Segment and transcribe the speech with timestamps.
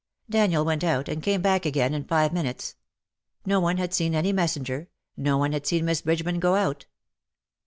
[0.29, 2.75] '^ Daniel went out, and came back again in five minutes.
[3.45, 6.87] No one had seen any messenger— no one had seen Miss Bridgeman go out.